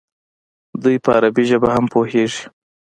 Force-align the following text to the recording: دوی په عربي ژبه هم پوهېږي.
دوی 0.83 0.97
په 1.03 1.09
عربي 1.17 1.43
ژبه 1.49 1.69
هم 1.75 1.85
پوهېږي. 1.93 2.43